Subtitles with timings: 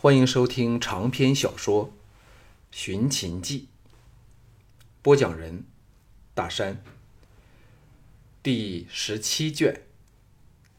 [0.00, 1.86] 欢迎收听长篇小说
[2.70, 3.66] 《寻秦记》，
[5.02, 5.64] 播讲人：
[6.34, 6.80] 大山。
[8.40, 9.82] 第十七卷，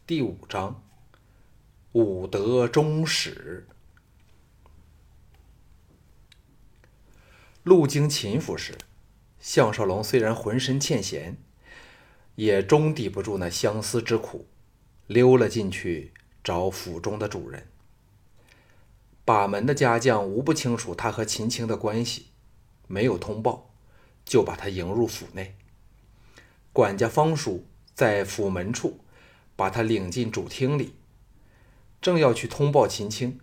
[0.07, 0.81] 第五章：
[1.91, 3.67] 武德终始。
[7.63, 8.77] 路经秦府时，
[9.41, 11.35] 项少龙虽然浑身欠闲，
[12.35, 14.47] 也终抵不住那相思之苦，
[15.07, 17.67] 溜了进去找府中的主人。
[19.29, 22.29] 把门的家将无不清楚他和秦青的关系，
[22.87, 23.69] 没有通报，
[24.25, 25.55] 就把他迎入府内。
[26.73, 29.01] 管家方叔在府门处
[29.55, 30.95] 把他领进主厅里，
[32.01, 33.39] 正要去通报秦青，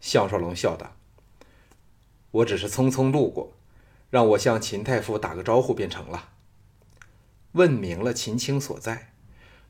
[0.00, 0.96] 项少龙笑道
[2.32, 3.52] ：“我只是匆匆路过，
[4.10, 6.30] 让我向秦太傅打个招呼便成了。”
[7.54, 9.12] 问明了秦青所在，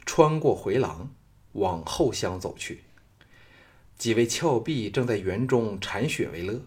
[0.07, 1.11] 穿过回廊，
[1.53, 2.86] 往后厢走去。
[3.99, 6.61] 几位峭壁正在园中铲雪为乐，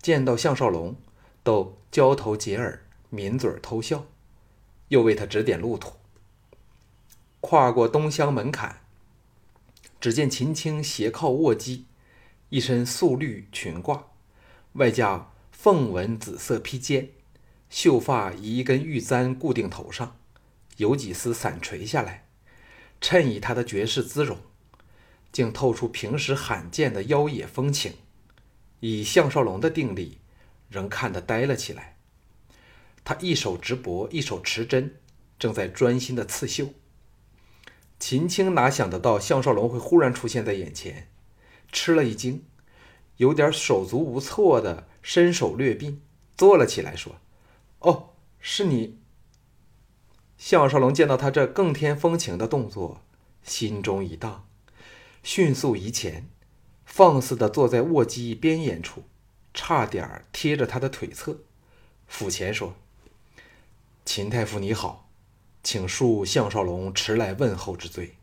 [0.00, 0.96] 见到项少龙，
[1.42, 4.06] 都交头接耳、抿嘴偷笑，
[4.88, 5.92] 又为他指点路途。
[7.40, 8.80] 跨过东厢门槛，
[10.00, 11.84] 只见秦青斜靠卧机，
[12.48, 14.04] 一身素绿裙褂，
[14.72, 17.10] 外加凤纹紫色披肩，
[17.68, 20.16] 秀发以一根玉簪固定头上，
[20.78, 22.26] 有几丝散垂下来，
[23.02, 24.38] 衬以她的绝世姿容。
[25.38, 27.92] 竟透出平时罕见的妖冶风情，
[28.80, 30.18] 以项少龙的定力，
[30.68, 31.96] 仍看得呆了起来。
[33.04, 34.96] 他一手执帛，一手持针，
[35.38, 36.70] 正在专心的刺绣。
[38.00, 41.06] 秦青哪想得到项少龙会忽然出现在眼前，
[41.70, 42.44] 吃了一惊，
[43.18, 46.02] 有点手足无措的伸手略并，
[46.36, 47.14] 坐了起来，说
[47.78, 48.08] ：“哦，
[48.40, 48.98] 是你。”
[50.36, 53.02] 项少龙见到他这更添风情的动作，
[53.44, 54.47] 心中一荡。
[55.22, 56.28] 迅速移前，
[56.86, 59.04] 放肆地坐在卧机边沿处，
[59.52, 61.38] 差点贴着他的腿侧，
[62.06, 62.74] 府前说
[64.06, 65.10] ：“秦太傅你好，
[65.62, 68.14] 请恕项少龙迟来问候之罪。”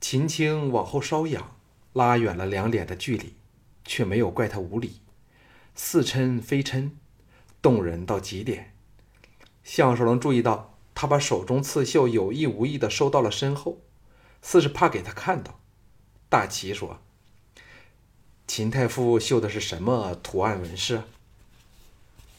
[0.00, 1.56] 秦青往后稍仰，
[1.92, 3.34] 拉远了两脸的距离，
[3.84, 5.00] 却没有怪他无礼，
[5.74, 6.90] 似嗔非嗔，
[7.62, 8.74] 动人到极点。
[9.64, 13.78] 项少龙注意到他把手中刺绣有意无意地收到了身后。
[14.42, 15.60] 似是怕给他看到，
[16.28, 17.00] 大齐说
[18.46, 21.02] ：“秦太傅绣的是什么图案纹饰？”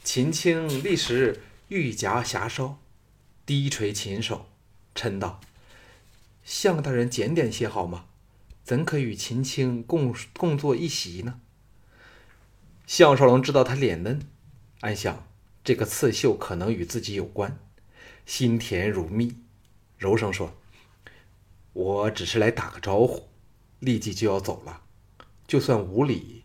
[0.02, 2.78] 秦青立时玉颊霞烧，
[3.44, 4.48] 低垂琴手，
[4.94, 5.40] 嗔道
[6.44, 8.06] ：“向大人检点些好吗？
[8.64, 11.40] 怎可与秦青共共坐一席呢？”
[12.86, 14.26] 项少龙知道他脸嫩，
[14.80, 15.28] 暗想
[15.62, 17.58] 这个刺绣可能与自己有关，
[18.26, 19.36] 心甜如蜜，
[19.96, 20.56] 柔声说。
[21.72, 23.28] 我只是来打个招呼，
[23.78, 24.82] 立即就要走了。
[25.46, 26.44] 就算无礼，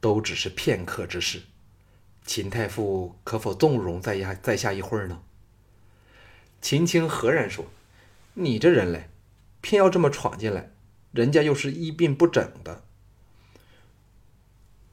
[0.00, 1.42] 都只是片刻之事。
[2.24, 5.22] 秦太傅可否纵容在下在下一会儿呢？
[6.60, 7.66] 秦青何然说
[8.34, 9.10] ：“你这人嘞，
[9.60, 10.70] 偏要这么闯进来，
[11.10, 12.84] 人家又是一病不整的。”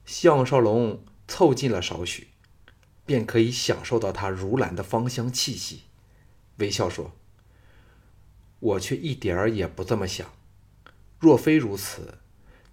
[0.04, 2.28] 项少龙凑近了少许，
[3.06, 5.82] 便可以享受到他如兰的芳香气息，
[6.56, 7.12] 微笑说。
[8.60, 10.32] 我却一点儿也不这么想。
[11.18, 12.18] 若非如此，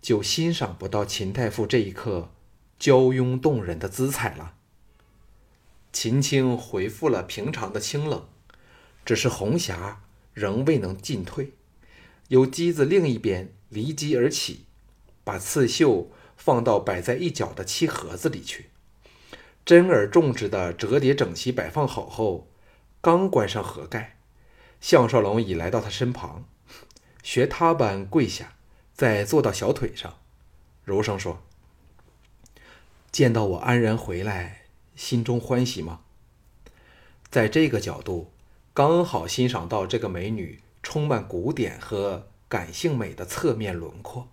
[0.02, 2.32] 就欣赏不到秦太傅这一刻
[2.80, 4.54] 娇慵动人的姿彩了。
[5.92, 8.28] 秦青回复了平常的清冷，
[9.04, 10.04] 只是红霞
[10.34, 11.54] 仍未能进退。
[12.28, 14.66] 由机子另一边离机而起，
[15.24, 18.70] 把刺绣放到摆在一角的漆盒子里去，
[19.66, 22.50] 珍而重之的折叠整齐摆放好后，
[23.02, 24.17] 刚关上盒盖。
[24.80, 26.46] 项少龙已来到他身旁，
[27.24, 28.54] 学他般跪下，
[28.94, 30.20] 再坐到小腿上，
[30.84, 31.44] 柔声说
[33.12, 34.62] ：“见到我安然回来，
[34.96, 36.02] 心中欢喜吗？”
[37.30, 38.32] 在这个角度，
[38.74, 44.30] 刚好欣赏到这个美女充满古典和感性美的侧面轮廓，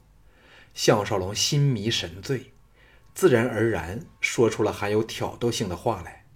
[0.75, 2.53] 项少龙心迷神醉，
[3.15, 6.27] 自然而然说出了含有挑逗性的话来。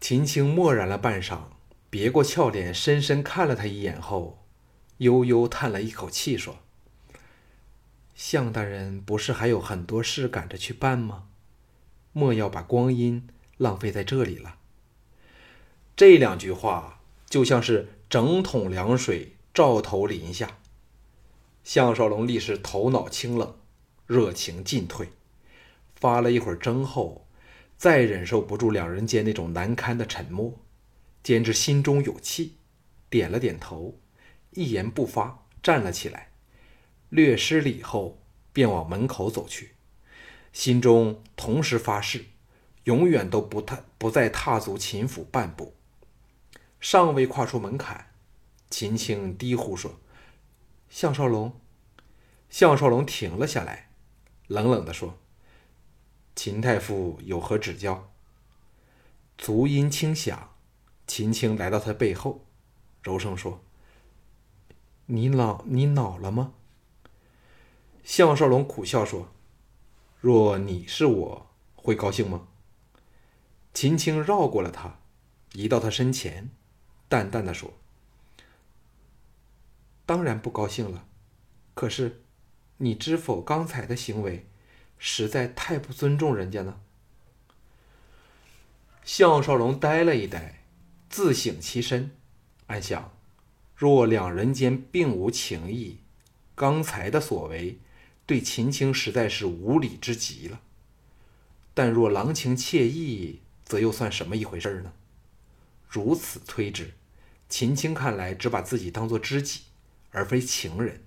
[0.00, 1.55] 秦青默然了半晌。
[1.88, 4.44] 别过俏脸，深深看了他一眼后，
[4.98, 6.58] 悠悠叹了一口气，说
[8.14, 11.28] ：“向大人不是还有很多事赶着去办吗？
[12.12, 14.56] 莫要把光阴浪费在这里了。”
[15.96, 20.58] 这两句话就像是整桶凉水照头淋下，
[21.64, 23.56] 项少龙立时头脑清冷，
[24.06, 25.08] 热情尽退。
[25.94, 27.26] 发了一会儿怔后，
[27.78, 30.52] 再忍受不住两人间那种难堪的沉默。
[31.26, 32.54] 兼之心中有气，
[33.10, 33.98] 点了点头，
[34.52, 36.30] 一言不发，站了起来，
[37.08, 39.74] 略施礼后，便往门口走去，
[40.52, 42.26] 心中同时发誓，
[42.84, 45.74] 永远都不踏不再踏足秦府半步。
[46.78, 48.12] 尚未跨出门槛，
[48.70, 49.98] 秦青低呼说
[50.88, 51.60] ：“项少龙。”
[52.48, 53.90] 项少龙停了下来，
[54.46, 55.18] 冷冷地说
[56.36, 58.12] ：“秦太傅有何指教？”
[59.36, 60.55] 足音轻响，
[61.06, 62.44] 秦青来到他背后，
[63.02, 63.60] 柔声说
[65.06, 66.54] ：“你恼你恼了吗？”
[68.02, 69.28] 项少龙苦笑说
[70.20, 72.48] ：“若你是我，会高兴吗？”
[73.72, 74.98] 秦青绕过了他，
[75.52, 76.50] 移到他身前，
[77.08, 77.74] 淡淡的说
[80.06, 81.06] ：“当然不高兴了。
[81.74, 82.22] 可是，
[82.78, 84.46] 你知否刚才的行为，
[84.98, 86.80] 实在太不尊重人家呢。”
[89.04, 90.62] 项少龙呆了一呆，
[91.16, 92.10] 自省其身，
[92.66, 93.10] 暗想：
[93.74, 95.96] 若两人间并无情谊，
[96.54, 97.78] 刚才的所为
[98.26, 100.60] 对秦青实在是无礼之极了。
[101.72, 104.92] 但若郎情妾意，则又算什么一回事呢？
[105.88, 106.92] 如此推之，
[107.48, 109.62] 秦青看来只把自己当做知己，
[110.10, 111.02] 而非情人。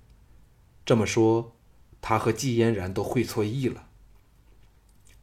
[0.84, 1.56] 这么说，
[2.02, 3.88] 他和季嫣然都会错意了。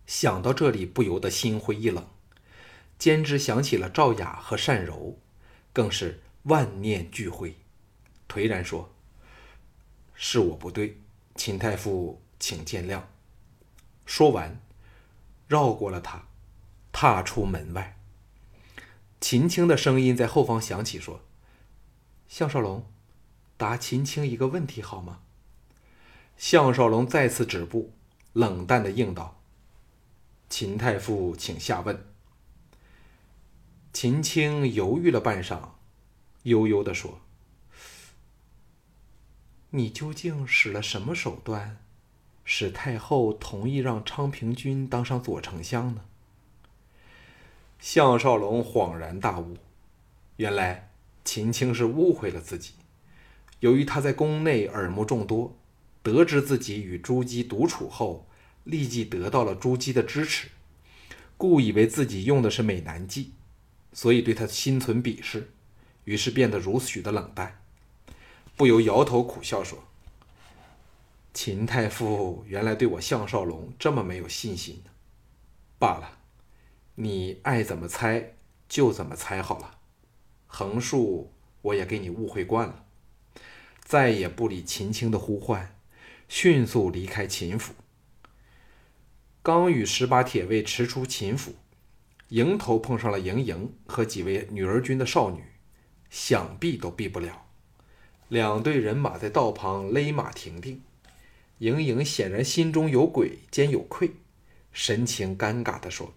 [0.07, 2.07] 想到这里，不由得心灰意冷。
[2.99, 5.19] 兼之想起了赵雅和善柔，
[5.73, 7.55] 更是万念俱灰，
[8.29, 8.95] 颓然说
[10.15, 10.99] ：“是我不对，
[11.35, 13.03] 秦太傅，请见谅。”
[14.07, 14.61] 说完，
[15.47, 16.27] 绕过了他，
[16.91, 17.99] 踏出门外。
[19.21, 21.21] 秦青的声音在后方响起，说
[22.29, 22.87] ：“项少龙，
[23.57, 25.21] 答秦青一个问题好吗？”
[26.39, 27.93] 项少龙再次止步，
[28.33, 29.41] 冷淡的应道
[30.49, 32.07] ：“秦太傅，请下问。”
[33.99, 35.71] 秦青犹豫了半晌，
[36.43, 37.23] 悠悠地说
[39.73, 41.79] ：“你究竟使了什么手段，
[42.45, 46.03] 使太后同意让昌平君当上左丞相呢？”
[47.81, 49.57] 项少龙恍然大悟，
[50.37, 50.91] 原来
[51.25, 52.75] 秦青是误会了自己。
[53.61, 55.57] 由于他在宫内耳目众多，
[56.03, 58.29] 得知自己与朱姬独处后，
[58.65, 60.51] 立即得到了朱姬的支持，
[61.39, 63.33] 故以为自己用的是美男计。
[63.97, 65.51] 所以对他心存鄙视，
[66.05, 67.63] 于是变得如许的冷淡，
[68.55, 69.85] 不由摇头苦笑说
[71.33, 74.91] ：“秦太傅原来对我项少龙这么没有信心呢。
[75.79, 76.19] 罢了，
[76.97, 78.35] 你爱怎么猜
[78.69, 79.79] 就怎么猜好了。
[80.47, 81.33] 横竖
[81.63, 82.85] 我也给你误会惯了，
[83.83, 85.75] 再也不理秦青的呼唤，
[86.29, 87.73] 迅速离开秦府。
[89.43, 91.55] 刚与十八铁卫驰出秦府。”
[92.31, 95.45] 迎头碰上了盈盈和几位女儿军的少女，
[96.11, 97.47] 想避都避不了。
[98.29, 100.83] 两队人马在道旁勒马停定，
[101.59, 104.11] 盈盈显然心中有鬼兼有愧，
[104.73, 106.15] 神情尴尬地说：“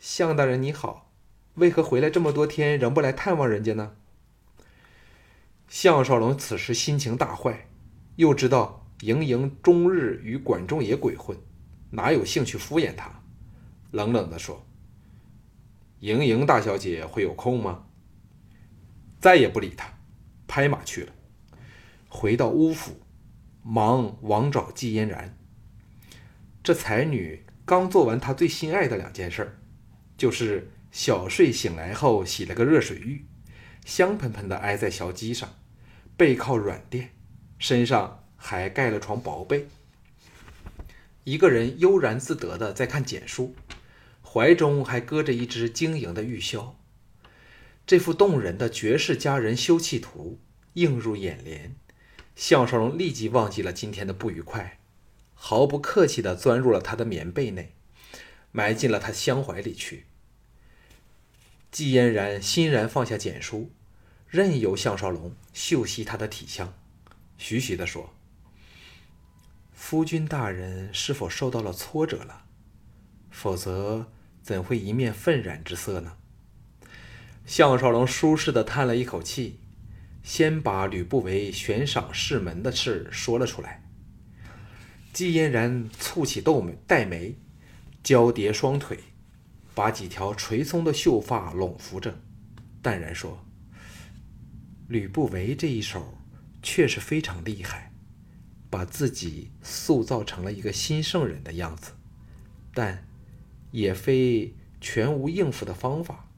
[0.00, 1.12] 向大人你好，
[1.56, 3.96] 为何回来这么多天仍不来探望人家呢？”
[5.68, 7.68] 项少龙此时心情大坏，
[8.16, 11.36] 又知道盈盈终日与管仲也鬼混，
[11.90, 13.22] 哪有兴趣敷衍他，
[13.90, 14.66] 冷冷地说。
[16.00, 17.86] 盈盈大小姐会有空吗？
[19.20, 19.98] 再也不理他，
[20.48, 21.12] 拍马去了。
[22.08, 23.00] 回到乌府，
[23.62, 25.36] 忙王找季嫣然。
[26.62, 29.58] 这才女刚做完她最心爱的两件事，
[30.16, 33.26] 就是小睡醒来后洗了个热水浴，
[33.84, 35.48] 香喷喷的挨在小鸡上，
[36.16, 37.10] 背靠软垫，
[37.58, 39.68] 身上还盖了床薄被，
[41.24, 43.54] 一个人悠然自得的在看简书。
[44.32, 46.74] 怀中还搁着一只晶莹的玉箫，
[47.84, 50.38] 这幅动人的绝世佳人休憩图
[50.74, 51.74] 映入眼帘，
[52.36, 54.78] 项少龙立即忘记了今天的不愉快，
[55.34, 57.74] 毫不客气地钻入了他的棉被内，
[58.52, 60.06] 埋进了他香怀里去。
[61.72, 63.72] 季嫣然欣然放下简书，
[64.28, 66.72] 任由项少龙嗅吸他的体香，
[67.36, 68.14] 徐徐地说
[69.74, 72.44] ：“夫君大人是否受到了挫折了？
[73.32, 74.06] 否则。”
[74.42, 76.16] 怎会一面愤然之色呢？
[77.46, 79.58] 项少龙舒适的叹了一口气，
[80.22, 83.82] 先把吕不韦悬赏室门的事说了出来。
[85.12, 87.36] 季嫣然蹙起黛眉，黛眉，
[88.04, 89.00] 交叠双腿，
[89.74, 92.20] 把几条垂松的秀发拢扶着，
[92.80, 93.44] 淡然说
[94.86, 96.16] ：“吕不韦这一手
[96.62, 97.92] 确实非常厉害，
[98.70, 101.92] 把自己塑造成了一个新圣人的样子，
[102.72, 103.04] 但……”
[103.70, 106.28] 也非全无应付的方法。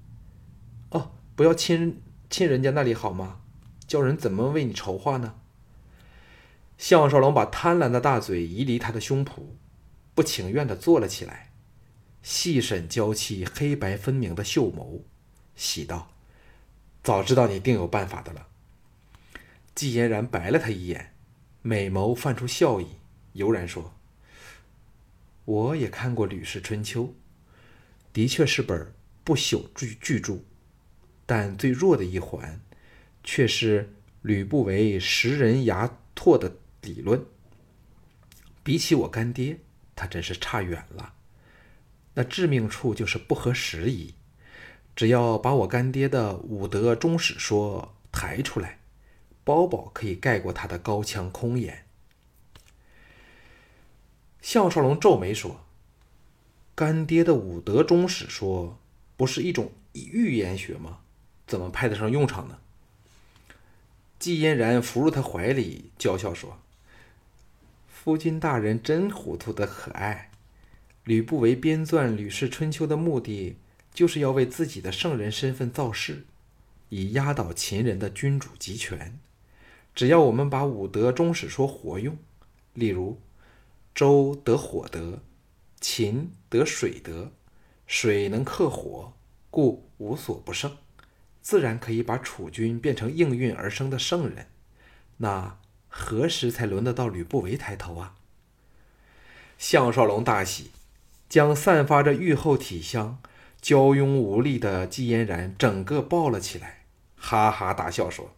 [0.91, 3.41] 哦，不要亲亲人家那里好吗？
[3.87, 5.35] 叫人怎么为你筹划呢？
[6.79, 9.43] 项少龙把贪婪的大嘴移离他的胸脯，
[10.15, 11.53] 不情愿地坐了起来，
[12.23, 15.03] 细审娇妻黑白分明的秀眸，
[15.55, 16.11] 喜道
[17.05, 18.49] ：“早知道你定有办法的了。”
[19.75, 21.15] 季嫣然白了他一眼，
[21.61, 22.87] 美眸泛出笑意，
[23.35, 23.95] 悠然说
[25.45, 27.05] ：“我也看过《吕氏春秋》，
[28.13, 28.93] 的确是本
[29.25, 30.39] 不朽巨巨著，
[31.27, 32.61] 但最弱的一环，
[33.23, 37.25] 却是吕不韦食人牙唾的。”理论
[38.65, 39.61] 比起我干爹，
[39.95, 41.15] 他真是差远了。
[42.15, 44.15] 那致命处就是不合时宜。
[44.97, 48.81] 只要把我干爹的武德中史说抬出来，
[49.45, 51.87] 包保可以盖过他的高腔空言。
[54.41, 55.65] 项少龙皱眉说
[56.75, 58.79] ：“干爹的武德中史说
[59.17, 60.99] 不是一种预言学吗？
[61.47, 62.59] 怎么派得上用场呢？”
[64.19, 66.59] 季嫣然伏入他怀里，娇笑说。
[67.89, 70.31] 夫君大人真糊涂的可爱。
[71.05, 73.57] 吕不韦编撰《吕氏春秋》的目的，
[73.93, 76.25] 就是要为自己的圣人身份造势，
[76.89, 79.19] 以压倒秦人的君主集权。
[79.95, 82.17] 只要我们把武德中史说活用，
[82.75, 83.21] 例如
[83.95, 85.19] 周得火德，
[85.83, 87.33] 秦得水德，
[87.87, 89.13] 水能克火，
[89.51, 90.79] 故无所不胜，
[91.43, 94.47] 自然可以把楚军变成应运而生的圣人。
[95.19, 95.59] 那。
[95.95, 98.15] 何时才轮得到吕不韦抬头啊？
[99.59, 100.71] 项少龙大喜，
[101.29, 103.19] 将散发着御后体香、
[103.61, 106.85] 娇慵无力的季嫣然整个抱了起来，
[107.15, 108.35] 哈哈大笑说：“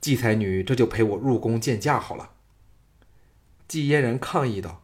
[0.00, 2.30] 季才女，这就陪我入宫见驾好了。”
[3.66, 4.81] 季嫣然抗议道：“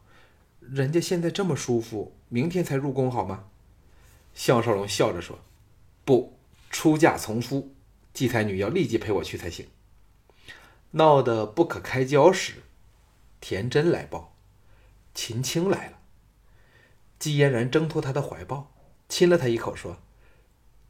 [0.71, 3.47] 人家现在这么舒服，明天才入宫好吗？”
[4.35, 5.41] 项少龙笑着说
[6.05, 6.39] ：“不，
[6.71, 7.75] 出嫁从夫，
[8.13, 9.67] 季才女要立即陪我去才行。”
[10.93, 12.63] 闹得不可开交时，
[13.41, 14.35] 田真来报，
[15.15, 15.99] 秦青来了。
[17.19, 18.73] 季嫣然挣脱他的怀抱，
[19.09, 19.99] 亲了他一口，说：“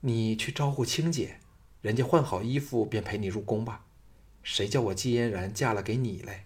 [0.02, 1.40] 你去招呼青姐，
[1.80, 3.86] 人家换好衣服便陪你入宫吧。
[4.42, 6.44] 谁叫我季嫣然嫁了给你嘞？”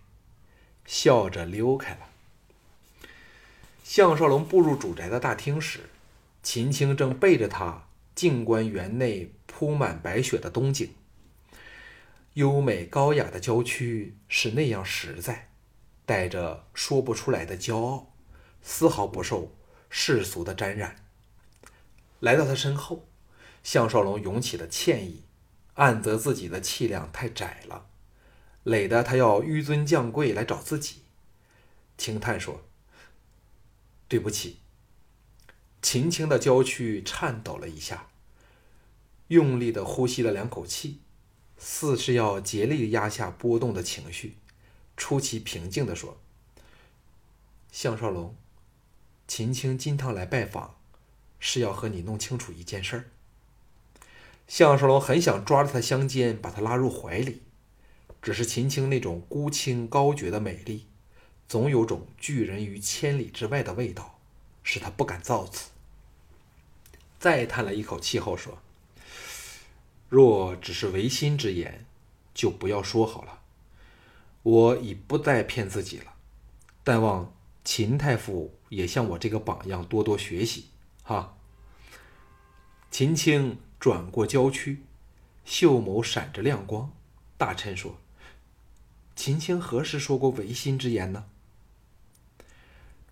[0.86, 2.11] 笑着溜开了。
[3.82, 5.90] 项少龙步入主宅的大厅时，
[6.42, 10.94] 秦青正背着他静观园内铺满白雪的冬景。
[12.34, 15.50] 优美高雅的娇躯是那样实在，
[16.06, 18.14] 带着说不出来的骄傲，
[18.62, 19.54] 丝毫不受
[19.90, 20.96] 世俗的沾染。
[22.20, 23.06] 来到他身后，
[23.62, 25.24] 项少龙涌起了歉意，
[25.74, 27.86] 暗责自己的气量太窄了，
[28.62, 31.02] 累得他要纡尊降贵来找自己。
[31.98, 32.62] 轻叹说
[34.12, 34.58] ：“对不起。”
[35.80, 38.08] 秦青的娇躯颤抖了一下，
[39.28, 40.98] 用力的呼吸了两口气。
[41.64, 44.36] 似是要竭力压下波动的情绪，
[44.96, 46.18] 出奇平静地说
[47.70, 48.34] ：“项少龙，
[49.28, 50.74] 秦青今趟来拜访，
[51.38, 53.04] 是要和你弄清楚一件事儿。”
[54.48, 57.42] 项少龙很想抓着他香肩，把他拉入怀里，
[58.20, 60.86] 只是秦青那种孤清高绝的美丽，
[61.48, 64.18] 总有种拒人于千里之外的味道，
[64.62, 65.70] 使他不敢造次。
[67.18, 68.58] 再叹了一口气后说。
[70.08, 71.86] 若只是违心之言，
[72.34, 73.40] 就不要说好了。
[74.42, 76.12] 我已不再骗自己了，
[76.84, 77.32] 但望
[77.64, 80.66] 秦太傅也像我这个榜样多多学习，
[81.02, 81.34] 哈。
[82.90, 84.82] 秦青转过娇躯，
[85.46, 86.92] 秀眸闪着亮光，
[87.38, 87.96] 大臣说
[89.16, 91.24] ：“秦青何时说过违心之言呢？”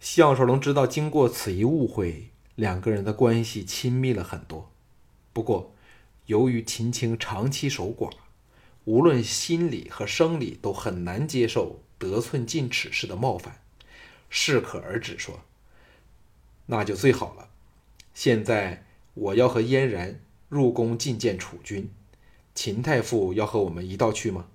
[0.01, 4.73] 项少龙知道，经过此一误会，两个人的关系亲密了很多。
[5.33, 5.73] 不过。
[6.27, 8.13] 由于秦青长期守寡，
[8.85, 13.61] 无论心理和生理都很难接受得寸进尺式的冒犯，
[14.29, 15.41] 适可而止说
[16.67, 17.49] ：“那就最好了。
[18.15, 21.91] 现在我要和嫣然入宫觐见楚君，
[22.55, 24.47] 秦太傅要和我们一道去吗？”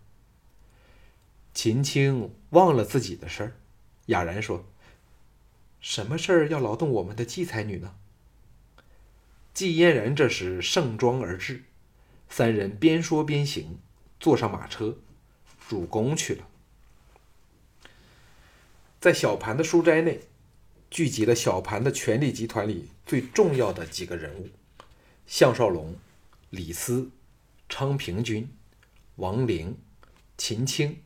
[1.54, 3.58] 秦青忘了自己的事儿，
[4.06, 4.64] 哑然说
[5.86, 7.94] ：“什么事儿要劳动我们的季才女呢？”
[9.54, 11.62] 季嫣然这时盛装而至，
[12.28, 13.78] 三人边说边行，
[14.20, 14.98] 坐上马车，
[15.70, 16.48] 入宫去了。
[19.00, 20.22] 在小盘的书斋内，
[20.90, 24.50] 聚集了小盘的权力集团里最重要的几个人物：
[25.28, 25.96] 项少龙、
[26.50, 27.12] 李斯、
[27.70, 28.50] 昌平君、
[29.18, 29.78] 王陵、
[30.36, 30.98] 秦青，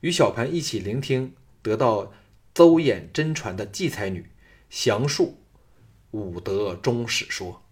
[0.00, 2.12] 与小盘一起聆听得到
[2.52, 4.30] 邹衍真传的季才女
[4.68, 5.38] 详述
[6.10, 7.62] 武德中史说。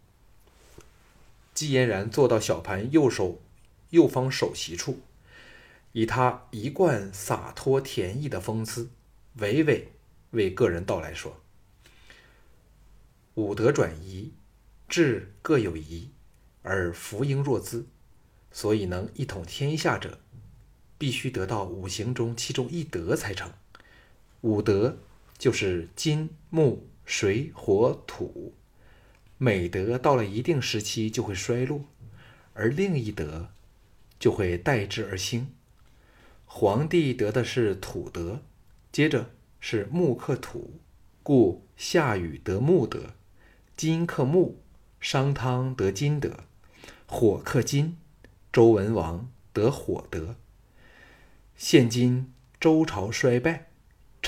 [1.53, 3.41] 季嫣然坐到小盘右手
[3.91, 5.01] 右方首席处，
[5.93, 8.91] 以他一贯洒脱恬逸的风姿，
[9.39, 9.85] 娓娓
[10.31, 11.41] 为个人道来说
[13.35, 14.33] ：“五德转移，
[14.89, 16.11] 志各有宜，
[16.63, 17.87] 而福应若兹，
[18.53, 20.21] 所以能一统天下者，
[20.97, 23.53] 必须得到五行中其中一德才成。
[24.43, 24.99] 五德
[25.37, 28.55] 就是金、木、水、火、土。
[29.37, 31.85] 每德到了一定时期就会衰落，
[32.55, 33.51] 而另一德
[34.19, 35.53] 就会代之而兴。”
[36.51, 38.43] 皇帝得的是土德，
[38.91, 39.31] 接着
[39.61, 40.81] 是木克土，
[41.23, 43.15] 故夏禹得木德；
[43.77, 44.57] 金克木，
[44.99, 46.31] 商汤得金德；
[47.07, 47.99] 火克金，
[48.51, 50.37] 周文王得火德。
[51.55, 53.68] 现今周朝衰败，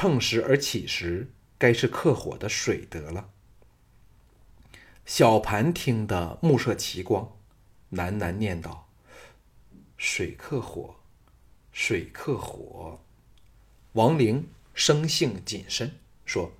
[0.03, 3.29] 乘时而起时，该是克火的水德了。
[5.05, 7.37] 小盘听得目射奇光，
[7.93, 8.89] 喃喃念道
[9.99, 10.97] ：“水克火。”
[11.71, 12.99] 水克火，
[13.93, 15.93] 王陵生性谨慎，
[16.25, 16.51] 说：“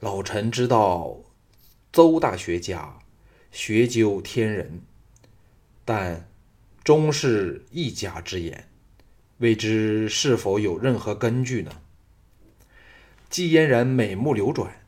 [0.00, 1.18] 老臣知道
[1.92, 2.98] 邹大学家
[3.52, 4.80] 学究天人，
[5.84, 6.30] 但
[6.82, 8.70] 终是一家之言，
[9.36, 11.70] 未知是否有任何根据呢？”
[13.34, 14.86] 季嫣然美目流转，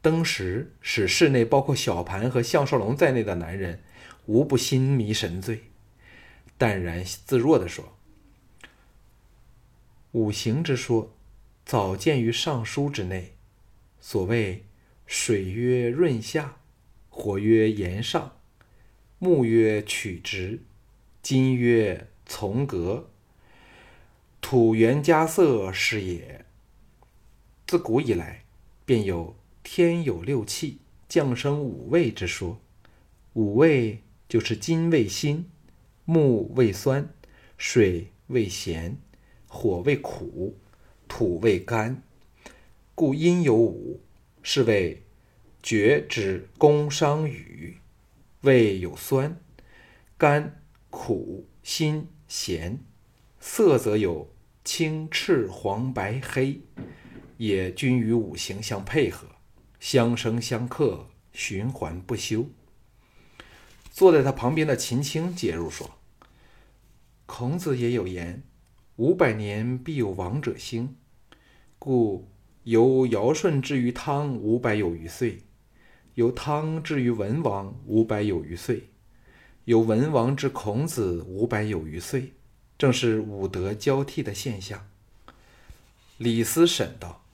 [0.00, 3.82] 登时使室内包括小盘和项少龙在内的男人
[4.26, 5.64] 无不心迷神醉，
[6.56, 7.98] 淡然自若地说。
[10.12, 11.12] 五行之说，
[11.64, 13.34] 早见于《尚书》之内。
[13.98, 14.64] 所谓
[15.04, 16.58] 水曰润下，
[17.08, 18.36] 火曰炎上，
[19.18, 20.60] 木曰曲直，
[21.20, 23.10] 金曰从革，
[24.40, 26.44] 土元加色是也。
[27.72, 28.44] 自古以来，
[28.84, 30.76] 便有天有六气，
[31.08, 32.60] 降生五味之说。
[33.32, 35.46] 五味就是金味辛，
[36.04, 37.08] 木味酸，
[37.56, 38.98] 水味咸。
[39.46, 40.58] 火味苦，
[41.08, 42.02] 土味甘，
[42.94, 44.02] 故阴有五，
[44.42, 45.04] 是谓
[45.62, 47.78] 厥之宫商羽。
[48.42, 49.40] 味有酸、
[50.18, 52.78] 甘、苦、辛、咸，
[53.40, 54.30] 色则有
[54.62, 56.60] 青、赤、黄、白、黑，
[57.42, 59.26] 也均与五行相配合，
[59.80, 62.46] 相生相克，循环不休。
[63.90, 65.98] 坐在他旁边的秦青介入说
[67.26, 68.44] ：“孔子也有言。”
[68.94, 70.94] 五百年必有王者兴，
[71.80, 72.28] 故
[72.62, 75.40] 由尧舜至于汤五百有余岁，
[76.14, 78.84] 由汤至于文王五百有余岁，
[79.64, 82.34] 由文王至孔子五百有余岁，
[82.78, 84.86] 正是五德交替的现象。
[86.18, 87.24] 李斯审道：“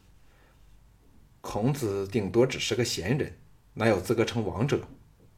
[1.51, 3.39] 孔子顶多只是个贤人，
[3.73, 4.87] 哪有资格称王者？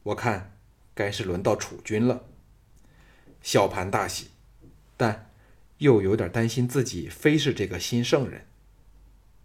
[0.03, 0.57] 我看
[0.93, 2.25] 该是轮到楚军了。”
[3.41, 4.27] 小盘大喜，
[4.97, 5.29] 但。
[5.77, 8.45] 又有点担心自己非是这个新圣人，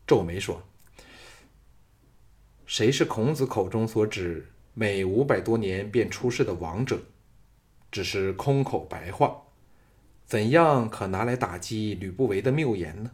[0.06, 0.64] 皱眉说
[2.66, 7.00] ：“谁是孔子口中所指每五百多年便出世的王者？
[7.90, 9.44] 只是空口白话，
[10.26, 13.12] 怎样可拿来打击吕不韦的谬言呢？”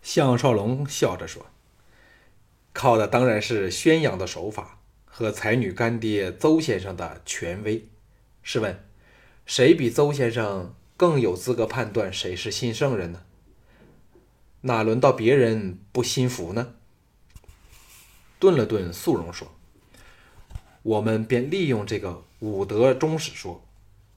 [0.00, 1.48] 项少龙笑着说
[2.82, 7.86] ：“靠的当然是宣扬的手法和才女干爹邹先生的权威。
[8.42, 8.76] 试问，
[9.46, 13.22] 谁比邹先生？”更有资格判断谁是新圣人呢？
[14.62, 16.74] 哪轮到别人不心服呢？
[18.40, 19.52] 顿了顿，肃容说
[20.82, 23.64] ：“我们便利用这个五德终始说，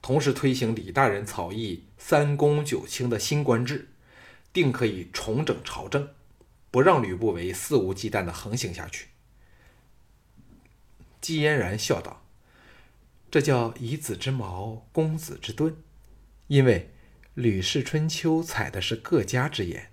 [0.02, 3.88] 同时推行李大人草议三公九卿的新官制，
[4.52, 6.08] 定可以重整朝政，
[6.76, 9.06] 不让吕不韦肆无忌惮的横行下去。”
[11.22, 12.22] 姬嫣然笑道
[13.32, 15.74] ：“这叫以子之矛攻子之盾。”
[16.48, 16.80] 因为
[17.32, 19.90] 《吕氏春秋》采的是各家之言，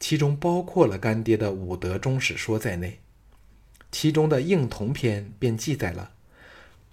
[0.00, 2.98] 其中包括了干爹的五德终始说在内。
[3.92, 6.14] 其中的应同篇便记载了：“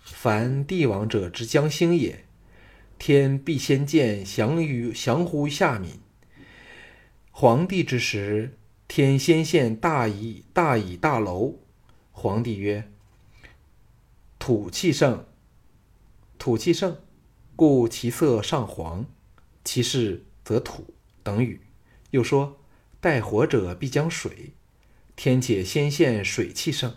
[0.06, 2.26] 凡帝王者之将兴也，
[3.00, 6.00] 天必先见降于降乎下民。
[7.32, 8.56] 皇帝之时，
[8.88, 11.56] 天先现大以大以大楼。
[12.12, 12.90] 皇帝曰：
[14.40, 15.26] 土气盛，
[16.38, 16.98] 土气盛。”
[17.58, 19.06] 故其色上黄，
[19.64, 20.94] 其势则土
[21.24, 21.62] 等语。
[22.10, 22.60] 又说：
[23.00, 24.52] 待火者必将水，
[25.16, 26.94] 天且先现水气盛，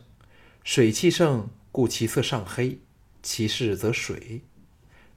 [0.65, 2.81] 水气盛，故其色上黑，
[3.23, 4.41] 其势则水。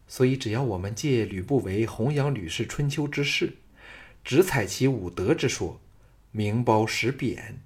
[0.08, 3.58] 所以，只要我们借吕不韦弘扬《吕氏春秋》之事，
[4.24, 5.82] 只采其五德之说，
[6.32, 7.62] 名褒实贬，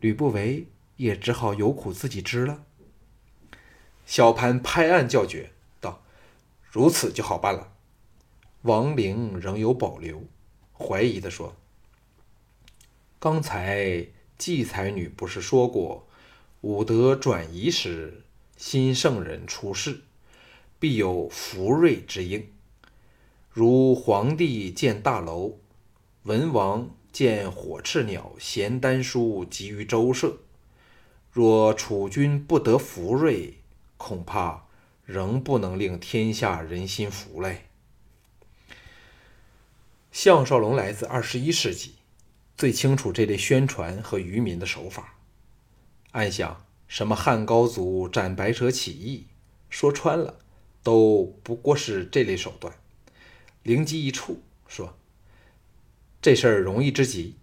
[0.00, 2.64] 吕不韦也只好有苦自己知了。
[4.04, 6.02] 小盘拍案叫绝道。
[6.72, 7.72] 如此就好办了。
[8.62, 10.22] 王陵仍有保留，
[10.72, 11.56] 怀疑的说
[13.18, 14.06] ：“刚才
[14.38, 16.06] 季才女不是说过，
[16.60, 18.22] 武德转移时，
[18.56, 20.02] 新圣人出世，
[20.78, 22.48] 必有福瑞之应。
[23.50, 25.58] 如皇帝建大楼，
[26.22, 30.38] 文王见火赤鸟衔丹书集于周社，
[31.30, 33.58] 若楚军不得福瑞，
[33.96, 34.66] 恐怕
[35.04, 37.66] 仍不能令天下人心服嘞。”
[40.12, 41.94] 项少龙来自二十一世纪，
[42.56, 45.14] 最清楚这类宣传和愚民的手法。
[46.10, 49.26] 暗想，什么汉高祖斩白蛇起义，
[49.68, 50.40] 说穿了，
[50.82, 52.74] 都不过是这类手段。
[53.62, 54.96] 灵机一触，说
[56.22, 57.36] ：“这事儿容易之极，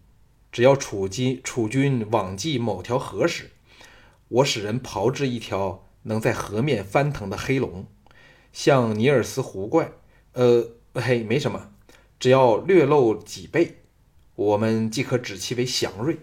[0.51, 3.51] 只要楚军楚军往祭某条河时，
[4.27, 7.87] 我使人炮制一条能在河面翻腾的黑龙，
[8.53, 9.91] 像尼尔斯湖怪。
[10.33, 11.71] 呃，嘿，没什么。”
[12.19, 13.77] 只要略露几倍，
[14.33, 16.17] 我们即可指其为祥瑞，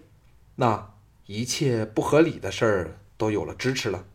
[0.55, 0.93] 那
[1.25, 4.05] 一切不合理的事儿都有了支持了。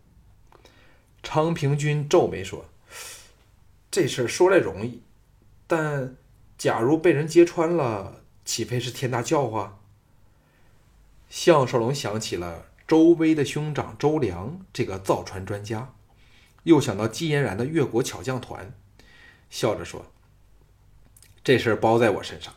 [1.23, 2.67] 昌平君皱眉说
[3.91, 5.01] ：“这事儿说来容易，
[5.67, 6.17] 但
[6.59, 8.20] 假如被人揭穿了，
[8.51, 9.79] 岂非是天大笑话？”
[11.31, 15.95] 项少龙想起了周威的兄长周良这个造船专家，
[16.65, 18.75] 又想到季嫣然的越国巧匠团，
[19.51, 20.11] 笑着说。
[21.45, 22.53] 这事儿包在我身上。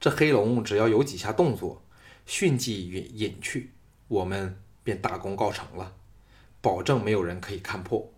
[0.00, 1.82] 这黑龙只要有几下动作，
[2.24, 3.74] 迅即隐隐去，
[4.08, 5.92] 我们便大功告成了，
[6.62, 8.10] 保证没有人可以看破。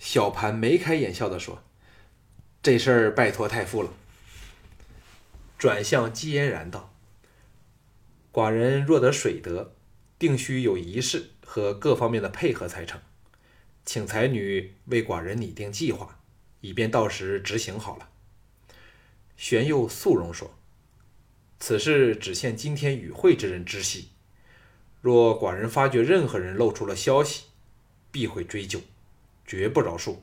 [0.00, 1.62] 小盘眉开眼笑地说
[2.60, 3.90] ：“这事儿拜托太傅了。”
[5.64, 6.94] 转向姬嫣然道
[8.30, 9.74] ：“寡人若得水德，
[10.18, 13.00] 定须有仪式和各方面的配合才成，
[13.82, 16.20] 请才女为寡人拟定计划，
[16.60, 18.10] 以便到时执行好了。”
[19.38, 20.54] 玄佑肃容说
[21.58, 24.10] ：“此事只限今天与会之人知悉。
[25.00, 27.44] 若寡人发觉任何人露出了消息，
[28.12, 28.82] 必会追究，
[29.46, 30.18] 绝不饶恕。”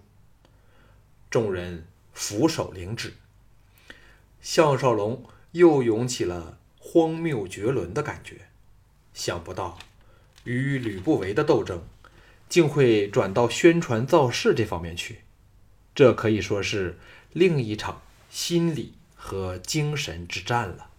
[1.32, 3.16] 众人俯首领旨。
[4.42, 8.50] 项少龙又涌起了荒谬绝伦的感觉，
[9.14, 9.80] 想不到
[10.44, 11.84] 与吕不韦的斗争，
[12.50, 15.22] 竟会转到宣传造势这方面去。
[15.96, 16.98] 这可以说是
[17.34, 18.96] 另一场心理。
[19.24, 20.91] 和精神之战了。